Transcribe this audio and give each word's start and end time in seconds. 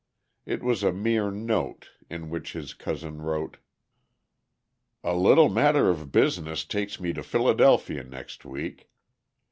It 0.47 0.63
was 0.63 0.81
a 0.81 0.91
mere 0.91 1.29
note, 1.29 1.91
in 2.09 2.31
which 2.31 2.53
his 2.53 2.73
cousin 2.73 3.21
wrote: 3.21 3.57
"A 5.03 5.13
little 5.15 5.47
matter 5.49 5.91
of 5.91 6.11
business 6.11 6.65
takes 6.65 6.99
me 6.99 7.13
to 7.13 7.21
Philadelphia 7.21 8.03
next 8.03 8.43
week. 8.43 8.89